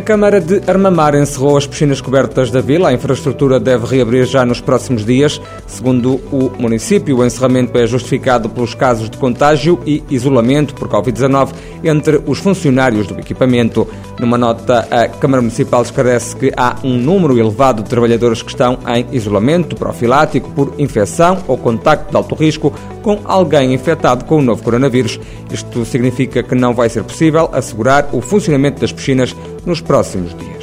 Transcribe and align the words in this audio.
A 0.00 0.02
Câmara 0.02 0.40
de 0.40 0.62
Armamar 0.66 1.14
encerrou 1.14 1.58
as 1.58 1.66
piscinas 1.66 2.00
cobertas 2.00 2.50
da 2.50 2.62
vila. 2.62 2.88
A 2.88 2.92
infraestrutura 2.94 3.60
deve 3.60 3.84
reabrir 3.84 4.24
já 4.24 4.46
nos 4.46 4.58
próximos 4.58 5.04
dias. 5.04 5.38
Segundo 5.66 6.14
o 6.32 6.50
município, 6.58 7.18
o 7.18 7.24
encerramento 7.24 7.76
é 7.76 7.86
justificado 7.86 8.48
pelos 8.48 8.74
casos 8.74 9.10
de 9.10 9.18
contágio 9.18 9.78
e 9.84 10.02
isolamento 10.08 10.74
por 10.74 10.88
Covid-19 10.88 11.50
entre 11.84 12.18
os 12.24 12.38
funcionários 12.38 13.08
do 13.08 13.20
equipamento. 13.20 13.86
Numa 14.18 14.38
nota, 14.38 14.88
a 14.90 15.06
Câmara 15.06 15.42
Municipal 15.42 15.82
esclarece 15.82 16.34
que 16.34 16.50
há 16.56 16.76
um 16.82 16.96
número 16.96 17.38
elevado 17.38 17.82
de 17.82 17.90
trabalhadores 17.90 18.40
que 18.40 18.50
estão 18.50 18.78
em 18.88 19.06
isolamento 19.12 19.76
profilático 19.76 20.50
por 20.52 20.72
infecção 20.78 21.44
ou 21.46 21.58
contacto 21.58 22.10
de 22.10 22.16
alto 22.16 22.34
risco 22.34 22.72
com 23.02 23.20
alguém 23.24 23.74
infectado 23.74 24.24
com 24.24 24.38
o 24.38 24.42
novo 24.42 24.62
coronavírus. 24.62 25.20
Isto 25.50 25.84
significa 25.84 26.42
que 26.42 26.54
não 26.54 26.72
vai 26.74 26.88
ser 26.88 27.02
possível 27.02 27.50
assegurar 27.52 28.08
o 28.12 28.20
funcionamento 28.20 28.80
das 28.80 28.92
piscinas 28.92 29.34
nos 29.64 29.80
próximos 29.90 30.38
dias. 30.38 30.59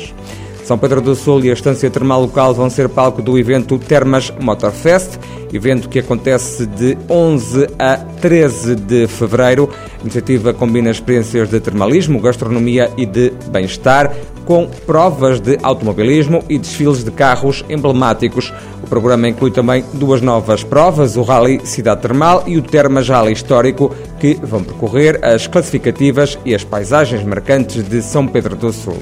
São 0.68 0.78
Pedro 0.78 1.00
do 1.00 1.16
Sul 1.16 1.46
e 1.46 1.50
a 1.50 1.54
Estância 1.54 1.90
Termal 1.90 2.20
Local 2.20 2.54
vão 2.54 2.70
ser 2.70 2.90
palco 2.90 3.22
do 3.22 3.40
evento 3.40 3.80
Termas 3.80 4.34
Motorfest, 4.38 5.18
evento 5.54 5.88
que 5.88 6.00
acontece 6.00 6.66
de 6.66 6.98
11 7.10 7.70
a 7.80 7.96
13 7.96 8.76
de 8.76 9.08
fevereiro. 9.08 9.70
A 9.98 10.02
iniciativa 10.02 10.54
combina 10.54 10.92
experiências 10.92 11.50
de 11.50 11.62
termalismo, 11.62 12.20
gastronomia 12.20 12.92
e 12.98 13.06
de 13.06 13.32
bem-estar, 13.50 14.14
com 14.44 14.68
provas 14.86 15.40
de 15.40 15.58
automobilismo 15.64 16.44
e 16.50 16.58
desfiles 16.58 17.02
de 17.02 17.12
carros 17.12 17.64
emblemáticos. 17.70 18.54
O 18.84 18.88
programa 18.88 19.30
inclui 19.30 19.52
também 19.52 19.86
duas 19.94 20.22
novas 20.22 20.66
provas, 20.66 21.16
o 21.16 21.22
Rally 21.22 21.62
Cidade 21.64 22.02
Termal 22.02 22.44
e 22.46 22.58
o 22.58 22.62
Termas 22.62 23.08
Rally 23.08 23.32
Histórico, 23.32 23.96
que 24.20 24.34
vão 24.44 24.62
percorrer 24.62 25.24
as 25.24 25.48
classificativas 25.48 26.38
e 26.44 26.54
as 26.54 26.66
paisagens 26.66 27.24
marcantes 27.24 27.88
de 27.88 28.02
São 28.02 28.28
Pedro 28.28 28.58
do 28.58 28.74
Sul. 28.74 28.98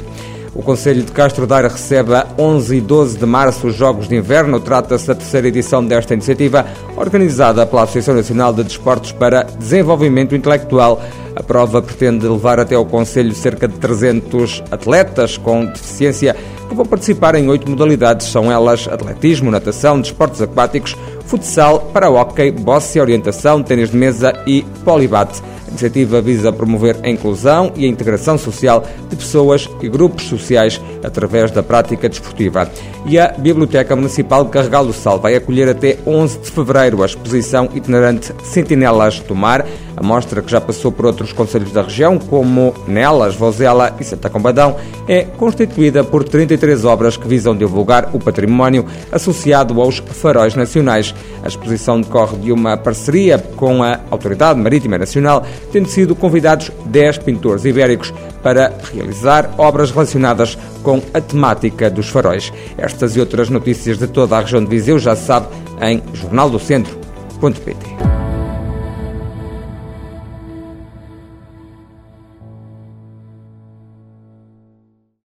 O 0.55 0.63
Conselho 0.63 1.03
de 1.03 1.11
Castro 1.11 1.45
Daire 1.45 1.67
recebe 1.67 2.15
a 2.15 2.25
11 2.39 2.77
e 2.77 2.81
12 2.81 3.17
de 3.17 3.25
março 3.25 3.67
os 3.67 3.75
Jogos 3.75 4.07
de 4.07 4.15
Inverno. 4.15 4.57
Trata-se 4.61 5.05
da 5.05 5.13
terceira 5.13 5.49
edição 5.49 5.85
desta 5.85 6.13
iniciativa, 6.13 6.65
organizada 6.95 7.65
pela 7.65 7.83
Associação 7.83 8.15
Nacional 8.15 8.53
de 8.53 8.63
Desportos 8.63 9.11
para 9.11 9.43
Desenvolvimento 9.43 10.33
Intelectual. 10.33 11.01
A 11.35 11.43
prova 11.43 11.81
pretende 11.81 12.25
levar 12.25 12.57
até 12.57 12.73
ao 12.73 12.85
Conselho 12.85 13.35
cerca 13.35 13.67
de 13.67 13.77
300 13.79 14.63
atletas 14.71 15.35
com 15.35 15.65
deficiência 15.65 16.33
que 16.69 16.73
vão 16.73 16.85
participar 16.85 17.35
em 17.35 17.49
oito 17.49 17.69
modalidades. 17.69 18.27
São 18.27 18.49
elas 18.49 18.87
atletismo, 18.87 19.51
natação, 19.51 19.99
desportos 19.99 20.41
aquáticos, 20.41 20.95
futsal, 21.25 21.81
para-hóquei, 21.91 22.49
boxe, 22.49 22.97
orientação, 23.01 23.61
tênis 23.61 23.91
de 23.91 23.97
mesa 23.97 24.31
e 24.47 24.63
polibate 24.85 25.41
iniciativa 25.75 26.21
visa 26.21 26.51
promover 26.51 26.97
a 27.03 27.09
inclusão 27.09 27.71
e 27.75 27.85
a 27.85 27.87
integração 27.87 28.37
social 28.37 28.83
de 29.09 29.15
pessoas 29.15 29.69
e 29.81 29.89
grupos 29.89 30.25
sociais 30.25 30.81
através 31.03 31.51
da 31.51 31.61
prática 31.61 32.07
desportiva. 32.07 32.69
E 33.05 33.19
a 33.19 33.27
Biblioteca 33.27 33.95
Municipal 33.95 34.45
de 34.45 34.51
Carregal 34.51 34.85
do 34.85 34.93
Sal 34.93 35.19
vai 35.19 35.35
acolher 35.35 35.69
até 35.69 35.97
11 36.07 36.39
de 36.39 36.51
fevereiro 36.51 37.03
a 37.03 37.05
exposição 37.05 37.69
itinerante 37.73 38.33
Sentinelas 38.43 39.19
do 39.19 39.35
Mar, 39.35 39.65
a 39.97 40.03
mostra 40.03 40.41
que 40.41 40.51
já 40.51 40.59
passou 40.59 40.91
por 40.91 41.05
outros 41.05 41.31
conselhos 41.31 41.71
da 41.71 41.81
região, 41.81 42.17
como 42.17 42.73
Nelas, 42.87 43.35
Vozela 43.35 43.95
e 43.99 44.03
Santa 44.03 44.29
Combadão, 44.29 44.75
é 45.07 45.23
constituída 45.23 46.03
por 46.03 46.23
33 46.23 46.83
obras 46.83 47.15
que 47.15 47.27
visam 47.27 47.55
divulgar 47.55 48.09
o 48.13 48.19
património 48.19 48.85
associado 49.11 49.79
aos 49.81 49.99
faróis 49.99 50.55
nacionais. 50.55 51.15
A 51.43 51.47
exposição 51.47 52.01
decorre 52.01 52.37
de 52.37 52.51
uma 52.51 52.75
parceria 52.75 53.37
com 53.37 53.83
a 53.83 53.99
Autoridade 54.11 54.59
Marítima 54.59 54.97
Nacional 54.97 55.45
tendo 55.71 55.89
sido 55.89 56.15
convidados 56.15 56.71
10 56.85 57.19
pintores 57.19 57.65
ibéricos 57.65 58.13
para 58.41 58.73
realizar 58.93 59.53
obras 59.57 59.91
relacionadas 59.91 60.57
com 60.83 61.01
a 61.13 61.21
temática 61.21 61.89
dos 61.89 62.09
faróis. 62.09 62.51
Estas 62.77 63.15
e 63.15 63.19
outras 63.19 63.49
notícias 63.49 63.97
de 63.97 64.07
toda 64.07 64.37
a 64.37 64.41
região 64.41 64.63
de 64.63 64.69
Viseu 64.69 64.99
já 64.99 65.15
se 65.15 65.25
sabe 65.25 65.47
em 65.81 66.01
jornaldocentro.pt. 66.13 68.24